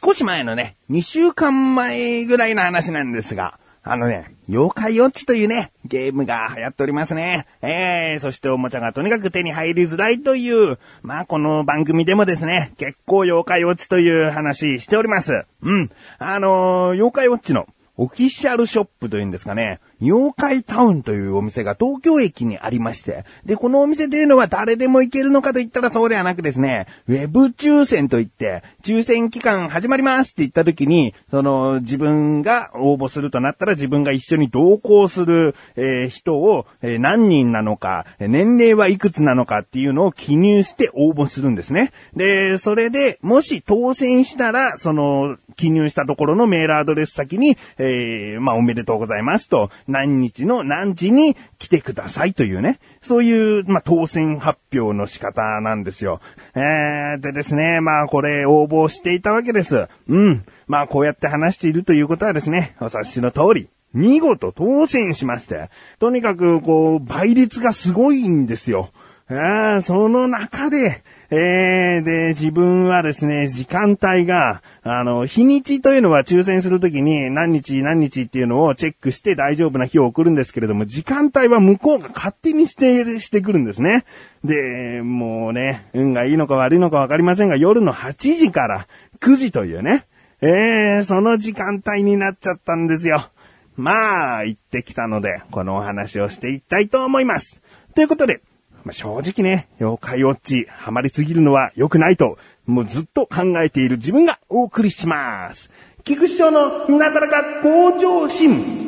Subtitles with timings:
[0.00, 7.46] 少し前のね、2週間前ぐらいの話なんですが、あのね、妖怪ウォッチというね、ゲームが流行っておりますね。
[7.62, 15.46] ええー、そしておもちゃがとにかく手に入りづらいという、まあこの番組でもですね、結構妖怪ウォッチという話しております。
[15.62, 15.90] うん。
[16.18, 41.92] あのー、妖怪ウォッチのオフィシャルショップというんですかね、妖怪タウンというお店が東京駅にありまして、で、このお店というのは誰でも行けるのかと言ったらそうではなくですね、ウェブ抽選といって、抽選期間始まりますって言った時に、その、自分が応募するとなったら自分が一緒に同行する、えー、人を、えー、何人なのか、年齢はいくつなのかっていうのを記入して応募するんですね。
[42.14, 56.20] で、それで、もし当選したら、その、記入したところのメールアドレス先に、えー、まあ、おめでとうございますと、何日の何時に来てくださいというね、そういう、まあ、当選発表の仕方なんですよ。
[56.54, 59.88] えー、でですね、まあ、これ応募していたわけです。
[60.08, 60.44] うん。
[60.66, 68.90] まあ、こうやって話しているということはですね、お察しの通り、見事当選しまして、とにかく、こう、倍率がすごいんですよ。
[69.28, 84.04] あその中で、えー、で、自分はですね、時間帯が、あの、日にちというのは抽選するときに何日何日っていうのをチェックして大丈夫な日を送るんですけれども、時間帯は向こうが勝手に指定してくるんですね。
[84.44, 88.86] で、もうね、運がいいのか悪いのかわかりませんが、夜の8時から
[89.18, 90.06] 9時というね、
[90.40, 93.28] えー、その時間帯になっちゃったんですよ。
[93.76, 97.60] まあ、行ってきたので、このお話をしていきたいと思います。
[97.96, 98.40] ということで、
[98.86, 105.70] まあ、正直ね、妖怪ウォッチ、ハマりすぎるのは良くないと、もうずっと考えている自分がお送りします。
[106.04, 108.85] 菊師匠のなだらか向上心。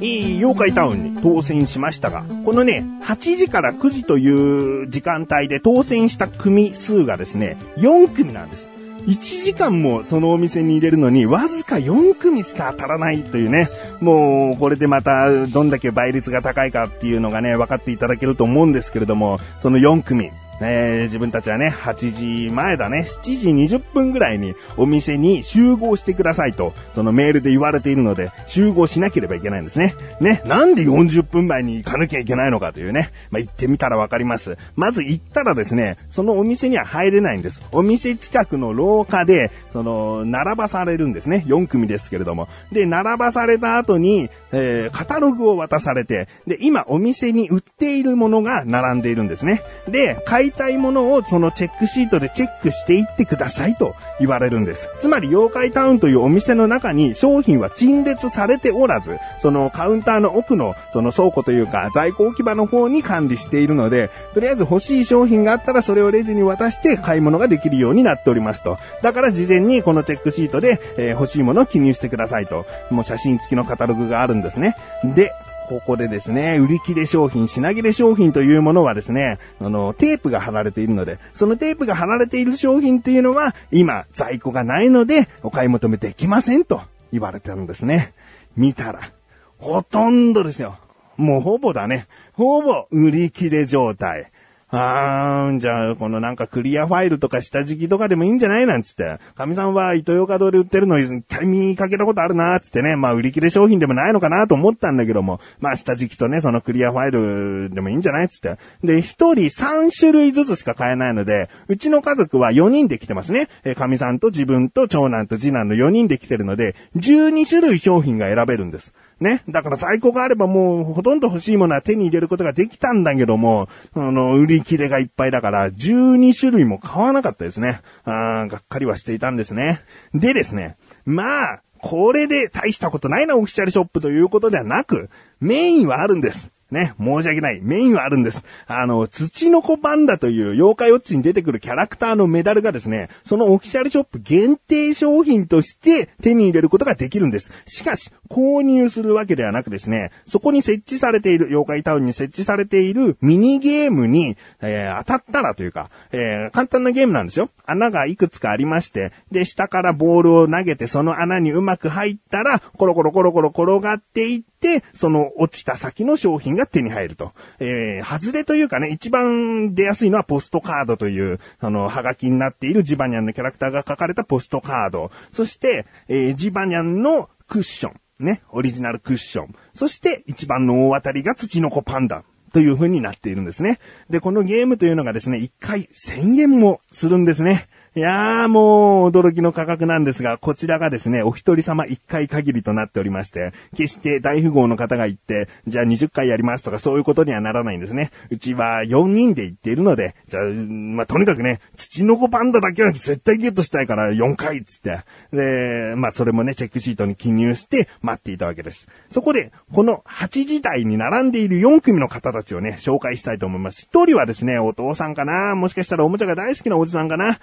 [0.00, 8.70] 妖怪タウンに当選しましたが、このね、8時から9時という時間帯で当選した組数がですね、4組なんです。
[9.06, 13.68] 1時間もそのお店に入れるのに、わずか4組しか当たらないというね、
[14.00, 20.30] もう、これでまた、どんだけ倍率が高いかっていうのがね、分かっていただけると思うんですけれども、その4組、
[20.60, 29.94] えー、自分たちはね、8時前だね、7時20分ぐらいにお店に集合してくださいと、そのメールで言われているので、集合しなければいけないんですね。
[30.20, 34.56] ね、なんで40分前に行かなきゃいけないのかというね、まあ、行ってみたらわかります。
[34.76, 37.62] まず行ったらですね、そのお店には入れないんです。
[37.72, 41.44] お店近くの廊下で、その、並ばされるんですね。
[41.46, 42.48] 4組ですけれども。
[42.72, 49.62] で、並ばされた後に、えー、カタログを渡されて、で、今お店に売っているものが並んでいるんですね。
[49.88, 54.88] で、買いたいものをそのチェックシートでチェックしていってくださいと言われるんです。
[55.00, 68.78] つまり、妖怪タウンというお店の中に商品は陳列されておらず、そのカウンターの奥のその倉庫というか在庫置き場の方に管理しているので、とりあえず欲しい商品があったらそれをレジに渡して買い物ができるようになっておりますと。
[69.02, 72.66] だから事前にこのチェックシートで、えー、欲しいものを記入してくださいと。
[72.90, 74.76] もう写真付きのカタログがあるんですね。
[75.04, 75.32] で、
[75.68, 86.80] ここでですね、売り切れ商品、品切れ商品というものはですね、あの、テープが貼られているので、そのテープが貼られている商品っていうのは、今、在庫がないので、お買い求めできませんと
[87.12, 88.14] 言われてるんですね。
[88.56, 89.12] 見たら、
[89.58, 90.78] ほとんどですよ。
[91.16, 92.06] もうほぼだね。
[92.34, 94.30] ほぼ売り切れ状態。
[94.78, 99.18] あー、じゃあ、このなんかクリアファイルとか下敷きとかでもいいんじゃないなんつって。
[99.34, 102.94] 神さんは糸魚川堂で売ってるの一回見かけたことあるなーつってね。
[102.94, 105.40] まあ売り切れ商品でもないのかなと思ったんだけども。
[105.60, 108.58] まあ下敷きとね、そのクリアファイルでもいいんじゃないつって。
[108.84, 113.48] で、一人三種類ずつしか買えないので、うちの家族は4人で来てますね。
[113.64, 118.92] え、神さんと自分と長男と次男の4人で来てるので、12種類商品が選べるんです。
[119.20, 119.42] ね。
[119.48, 127.80] だから在庫があればもうほとんど欲しいものは手に入れることができたんだけども、あの、売り切れがいっぱいだから12種類も買わなかったですね。
[128.04, 129.80] あがっかりはしていたんですね。
[130.14, 130.76] でですね。
[131.04, 135.08] まあ、これで大したことないなオフィシャルショップということではなく、
[135.40, 136.50] メインはあるんです。
[136.70, 137.60] ね、申し訳ない。
[137.62, 138.42] メインはあるんです。
[138.66, 147.52] あの、土の子パンダという妖怪ウォッチに出てくるキャラクターのメダルがですね、そのオフィシャルショップ限定商品として手に入れることができるんです。
[147.66, 157.50] しかし、購入するわけではなくですね、そこに設置されている、妖怪タウンに設置されているミニゲームに、えー、当たったらというか、えー、簡単なゲームなんですよ。
[157.64, 167.32] 穴がいくつかありまして、で、下からボールを投げてその穴にうまく入ったら、コロコロコロコロ転がっていって、その落ちた先の商品が手に入ると。
[167.58, 175.10] えー、外れというかね、一番出やすいのはポストカードという、あの、ハガキになっているジバニャンのキャラクターが書かれたポストカード。
[175.32, 178.00] そして、えー、ジバニャンのクッション。
[178.18, 179.54] ね、オリジナルクッション。
[179.74, 182.24] そして一番の大当たりが土の子パンダ。
[182.52, 183.78] という風になっているんですね。
[184.08, 187.68] で、このゲームというのがですね、1回1000円もするんですね。
[187.96, 198.10] いやーもう驚きの価格なんですが、こちらがですね、お一人様一回限りとなっておりまして、決して大富豪の方が行って、じゃあ20回やりますとかそういうことにはならないんですね。
[198.28, 205.00] うちは4人で行っているので、じゃあ、まあ、とにかくね、土の子パンダだけは絶対ゲットしたいから4回っつって。
[205.32, 208.88] で、まあ、それもね、チェックシートに記入して待っていたわけです。
[209.10, 213.88] そこで、この8時台に並んでいる4組の方たちをね、紹介したいと思います。
[213.90, 217.38] 1人はですね、お父さんかなもしかしたらおもちゃが大好きなおじさんかな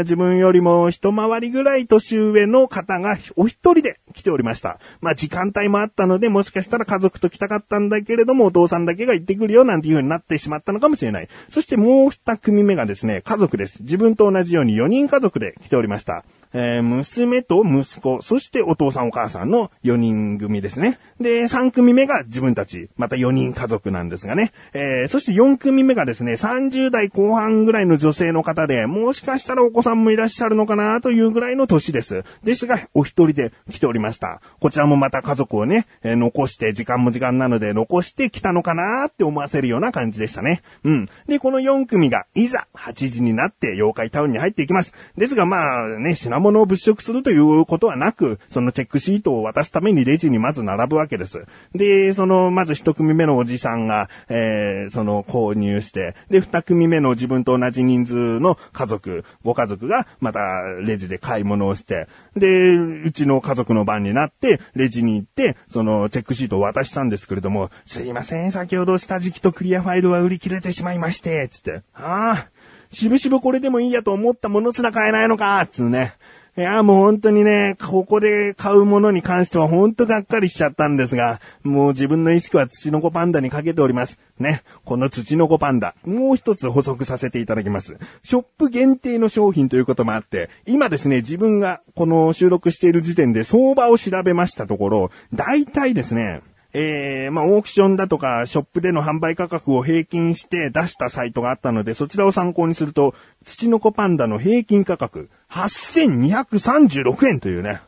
[0.00, 4.78] 自分よりも一回りぐらい年上の方がお一人で来ておりました。
[5.00, 11.28] まあ時間帯もあったので、もしかしたら家族と来たかったんだけれども、お父さんだけが行ってくるよなんていう風になってしまったのかもしれない。
[11.50, 13.82] そしてもう二組目がですね、家族です。
[13.82, 16.24] 自分と同じように4人家族で来ておりました。
[16.52, 20.98] えー、娘と息子、そしてお父さんお母さんの4人組ですね。
[21.20, 24.52] で、3組目が自分たち、また4人家族なんですがね。
[24.72, 32.24] えー、そして4組目がですね、30代後半ぐらいの女性の方で、もしかしたらお子さんもいらっしゃるのかなというぐらいの年です。
[32.42, 34.40] ですが、お一人で来ておりました。
[34.60, 40.62] こちらもまた家族をね、えー、残して、時間も時間なので残して来たのかなって思わせるような感じでしたね。
[40.84, 41.08] うん。
[41.26, 44.92] で、この4組が、いざ、8時になって妖怪タウンに入っていきます。
[45.16, 51.44] ですが、まあね、品物を物色するということはなく、そのチェックシートを渡すためにレジにまず並ぶわけです。
[51.74, 72.48] で、その、まず一組目のおじさんが、えー、その、購入して、で、二組目の自分と同じ人数の家族、ご家族が、また、レジで買い物をして、で、うちの家族の番になって、レジに行って、その、チェックシートを渡したんですけれども、すいません、先ほど下敷きとクリアファイルは売り切れてしまいまして、つって、ああ、
[72.92, 76.14] しぶしぶこれでもいいやと思ったものすら買えないのか、つうね。
[76.60, 84.18] いや、もう本当にね、ここで買うものに関しては本当がっかりしちゃったんですが、もう自分の意識は土の子パンダにかけております。
[84.38, 84.62] ね。
[84.84, 87.96] この土の子パンダ、もう一つ補足させていただきます。
[88.22, 96.42] ショップ限定の商品ということもあって、今ですね、自分がこの収録している時点で相場を調べましたところ、大体ですね、
[96.72, 103.14] えー、まあ、オークションだとか、ショップでの販売価格を平均して出したサイトがあったので、そちらを参考にすると、
[103.44, 107.80] 土の子パンダの平均価格、8236円というね。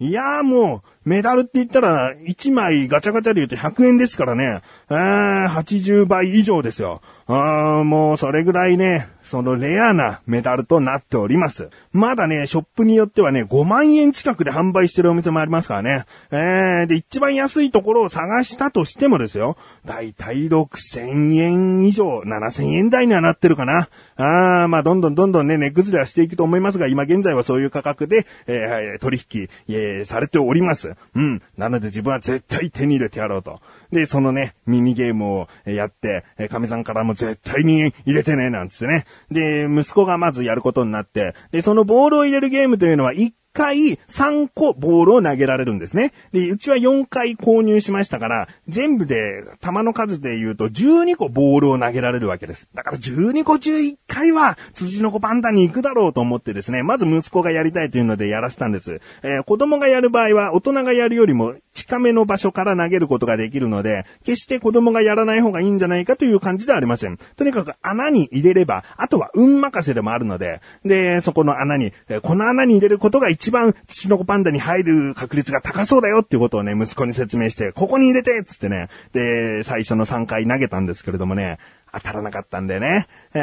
[0.00, 4.62] いやーもう、メダルって言ったら、1枚ガチャガチャで言うと100円ですからね。
[4.90, 7.00] えー、80倍以上ですよ。
[7.26, 11.70] あーもうそれぐらいね、そのレアなメダルとなっております。
[11.92, 16.04] まだね、ショップによってはね、5万円近くで販売してるお店もありますからね。
[16.30, 19.56] えー、で、一番安いところを探したとしてもですよ。
[19.86, 23.88] だいたい6000円以上、7000円台にはなってるかな。
[24.16, 30.93] あー、まあ、どんどんどんどんね、値崩れはしていくと思いますが、今現在はそういう価格で、えー、取引、えー、されております。
[31.14, 31.42] うん。
[31.56, 33.60] なので自分は絶対手に入れてやろうと。
[33.92, 39.04] で、そのね、ミニゲームをやって、神さんからも絶対に入れてね、なんつってね。
[39.30, 46.12] で、息子がまずやることになって、で、そのボールを入れるゲームというのは1回3個ボールを投げられるんですね。
[46.32, 52.68] で、うちは4回購入しましたから、全部で球の数で言うと12個ボールを投げられるわけです。
[52.74, 59.00] だから12個中1回は辻の子パンダに行くだろうと思ってですね、まず息子がやりたいというのでやらせたんです。
[59.22, 67.18] えー、子供がやる場合は大人がやるよりも近めの場所から投げることができるので、決して子供がやらない方がいいんじゃないかという感じではありません。
[67.36, 81.58] とにかく穴に入れれば、あとは運任せでもあるので、で、そこの穴に、この穴に入れることが一番土の子パンダに入る確率が高そうだよっていうことをね、息子に説明して、ここに入れてっつってね、で、最初の3回投げたんですけれどもね、
[81.94, 83.06] 当たらなかったんでね。
[83.34, 83.38] え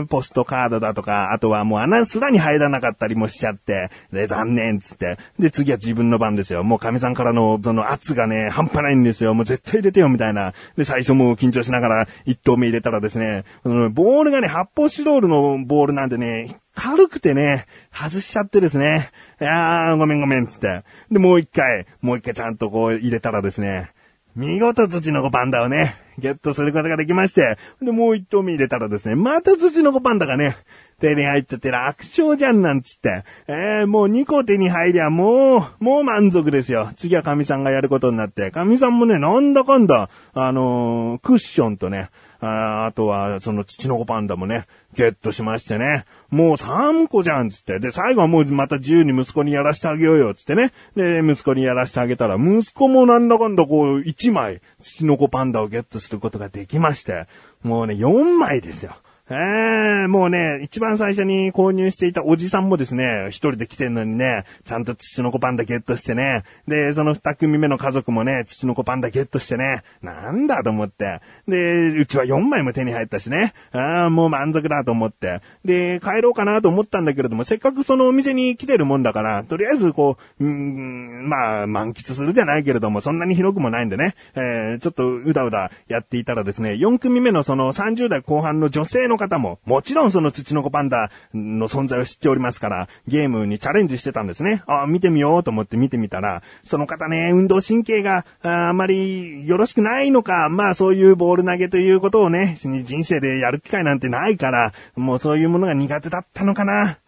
[0.00, 5.18] ー、ポストカードだとか、あとはもう穴すらに入らなかったりもしちゃって、で、残念っつって。
[5.38, 6.62] で、次は自分の番ですよ。
[6.64, 9.34] もう神さんからの、その圧がね、半端ないんですよ。
[9.34, 10.52] もう絶対入れてよ、みたいな。
[10.76, 19.10] で、最初もう緊張しながら一投目入れたらですね、ボールがね、発泡スチロールのボールなんでね、軽くてね、外しちゃってですね。
[19.40, 20.84] いやー、ごめんごめん、つって。
[21.10, 23.90] で、もう一回、もう一回ちゃんとこう入れたらですね、
[24.34, 30.56] 見事土の子パンダをね、ゲットすることができまして、で、もう一頭目入れたらですね、また土の子パンダがね、
[31.00, 33.24] 手に入っちゃって楽勝じゃんなんつって。
[33.48, 36.90] えー、もう2個手に入りゃもう、もう満足ですよ。
[36.96, 38.50] 次は神さんがやることになって。
[38.50, 42.08] 神さんもね、なんだかんだ、あのー、クッションとね、
[42.40, 46.04] ああとは、その土の子パンダもね、ゲットしましてね。
[46.30, 47.78] もう3個じゃんつって。
[47.78, 50.72] で、最後はもうまた自由に息子にやらしてあげようよつってね。
[50.96, 57.26] で、息子にやらしてあげたら、息子もなんだかんだこう、1枚、土の子パンダをゲットすることができまして。
[57.62, 58.96] もうね、4枚ですよ。
[59.28, 94.62] ええもうね、一番最初に購入していたおじさんもですね、一人で来てんのにね、ちゃんと土の子パンダゲットしてね、で、その二組目の家族もね、土の子パンダゲットしてね、なんだと思って、で、うちは4枚も手に入ったしね、ああ、もう満足だと思って、で、帰ろうかなと思ったんだけれども、せっかくそのお店に来てるもんだから、とりあえずこう、うん、まあ、満喫するじゃないけれども、そんなに広くもないんでね、えー、ちょっとうだうだやっていたらですね、4組目のその30代後半の女性のの方も、もちろんその土の子パンダの存在を知っておりますから、ゲームにチャレンジしてたんですね。
[94.66, 106.98] あ、見てみようと思って見てみたら、その方ね、運動神経がああまりよろしくないのか、まあそういうボール投げということをね、人生でやる機会なんてないから、もうそういうものが苦手だったのかな。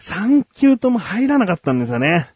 [0.00, 2.28] 3球とも入らなかったんですよね。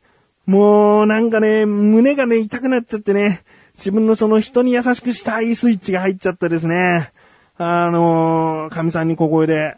[0.46, 3.42] もうなんかね、胸がね、痛くなっちゃってね、
[3.74, 7.12] 自分のその人に優しくしたいスイッチが入っちゃったですね。
[7.60, 9.76] あのー、神さんに小声で、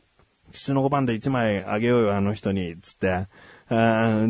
[0.52, 3.26] 父の子パンダ1枚あげようよ、あの人に、つって。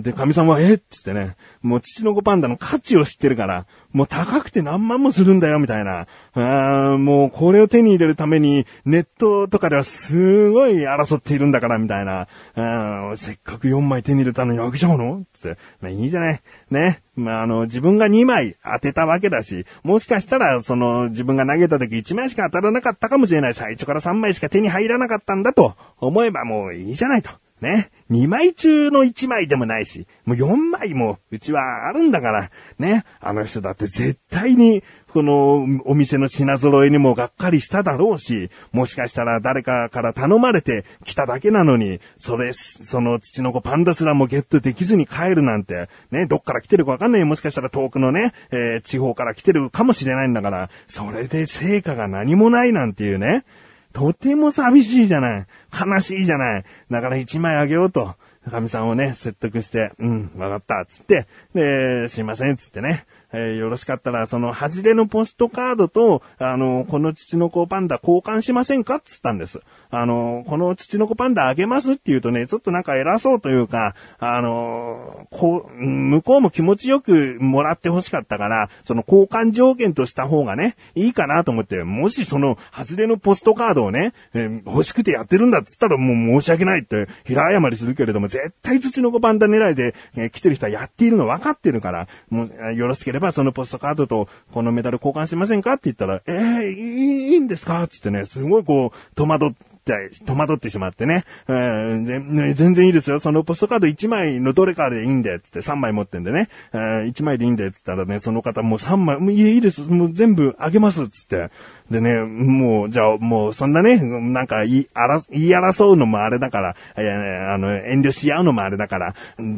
[0.03, 0.79] で、神さんは、えっ？
[0.91, 6.07] つってね、もう父の子パンダの価値を知ってるから、もう高くて何万もするんだよ、みたいな。
[6.35, 12.29] あもうこれを手に入れるために、ネットとかではすごい争っているんだから、みたいな。
[12.55, 15.25] あせっかく4枚手に入れたのにあげちゃうの？
[15.33, 15.59] つって。
[15.81, 16.43] まあいいじゃない。
[16.71, 17.03] ね。
[17.17, 23.55] まああの、自分が2枚当てたわけだし、もしかしたら、その、自分が投げた時1枚しか当たらなかったかもしれない。
[23.55, 27.31] 最初から3枚しか手に入らなかったんだと思えばもういいじゃないと。
[27.61, 27.91] ね。
[28.11, 33.05] 2枚中の1枚でもないし、もう4枚もうちはあるんだから、ね。
[33.21, 53.45] あの人だって絶対に、このお店の品揃えにもがっかりしただろうし、もしかしたら誰かから頼まれて来ただけなのに、それ、その土の子パンダすらもゲットできずに帰るなんて、ね、どっから来てるかわかんないよもしかしたら遠くのね、えー、地方から来てるかもしれないんだから、それで成果が何もないなんていうね。
[53.93, 55.47] とても寂しいじゃない。
[55.73, 56.65] 悲しいじゃない。
[56.91, 58.15] だから一枚あげようと。
[58.51, 69.61] 神さんをね、説得して、うん、わかった、つって、で、すいません、つってね、えー、よろしかったら、その、外れのポストカードと、あの、この父の子パンダ交換しませんかっつったんです。
[69.91, 95.75] あの、この父の子パンダあげますって言うとね、ちょっとなんか偉そうというか、あの、こう、向こうも気持ちよくもらって欲しかったから、その交換条件とした方がね、いいかなと思って、もしその、外れのポストカードをね、えー、欲しくてやってるんだっつったらもう申し訳ないって、平謝りするけれども、絶対土の子パンダ狙いで、えー、来てる人はやっているの分かってるから、もう、よろしければそのポストカードとこのメダル交換しませんか？
[95.75, 97.87] って言ったら、えー、いいんですか？
[97.89, 103.19] つってね、すごいこう、戸惑って、戸惑ってしまってね、えー、全然いいですよ。
[103.19, 111.51] そのポストカード1枚のどれかでいいんだよ、つって3枚持ってんでね、えー、1枚でいいんだよ、つったらね、その方もう3枚、もういいです、もう全部あげます、つって。
[111.91, 119.15] でね、もう、じゃあ、もう、そんなね、なんか言い、あら、言い争うのもあれだから、いや、あの、遠慮し合うのもあれだから、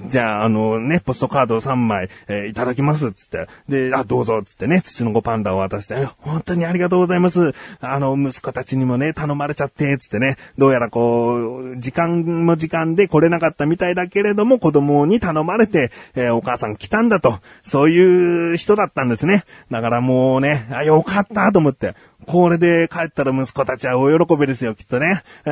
[0.09, 3.49] じゃあ、あのね、ポストカードを3枚、えー、いただきます、つって。
[3.69, 7.55] で、あ、どうぞ、つってね、土の子パンダを渡して、本当にありがとうございます。
[7.81, 19.45] あの、息子たちにもね、頼まれちゃって、つってね、どうやらこう、時間も時間で来れなかったみたいだけれども、子供に頼まれて、えー、お母さん来たんだと、そういう人だったんですね。
[19.71, 21.95] だからもうね、あ、よかったと思って、
[22.27, 25.23] これで帰ったら息子たちは大喜びですよ、きっとね。
[25.45, 25.51] え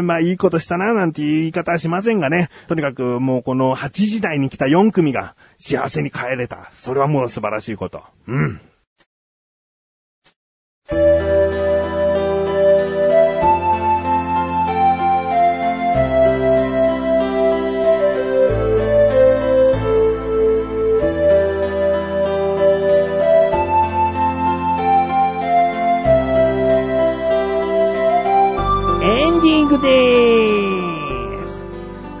[0.00, 2.48] ー、まあいいことしたな、なんて言い方はしませんがね。
[2.68, 6.70] とにかくもうこの8時台に来た4組が幸せに帰れた。
[6.72, 8.02] それはもう素晴らしいこと。
[8.26, 8.60] うん。
[29.80, 31.64] です。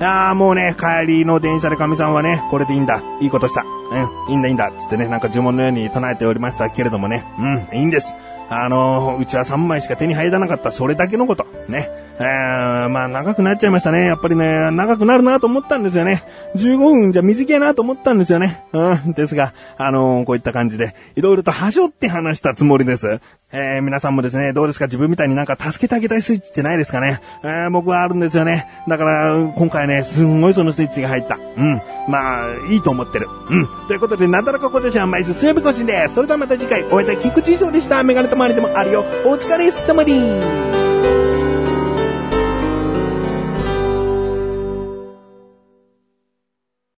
[0.02, 3.02] ああ、もうね、帰りの電車で神さんはね、これでいいんだ。
[3.20, 3.64] いいことした。
[3.64, 4.72] うん、いいんだいいんだ。
[4.72, 7.24] つってね、なんか呪文のように唱えておりましたけれどもね。
[7.38, 8.14] うん、いいんです。
[8.48, 11.46] あのー、うちは3枚しか手に入らなかった、それだけのこと。
[11.68, 12.09] ね。
[12.18, 14.04] えー、まあ長くなっちゃいましたね。
[14.04, 16.22] やっぱりね、長くなるなと思ったんですよね。
[16.56, 18.64] 15分じゃ短いなと思ったんですよね。
[18.72, 23.20] うん、ですが、あのー、こういった感じで、いろいろとはしょって話したつもりです。
[23.52, 24.84] えー、皆さんもですね、どうですか？
[24.84, 27.20] 自分みたいになんか助けてあげたいスイッチってないですかね？
[27.42, 28.68] えー、僕はあるんですよね。
[28.86, 31.36] だから、今回ね、すんごいそのスイッチが入った。
[31.56, 31.80] うん。
[32.08, 33.28] まあ、いいと思ってる。
[33.48, 33.68] うん。
[33.88, 36.14] ということで、なだらか今年は毎週水曜日更新です。
[36.14, 38.02] それではまた次回、お会いいたい菊池翔でした。
[38.02, 39.04] メガネと周りでもあるよ。
[39.24, 41.29] お疲れ様です。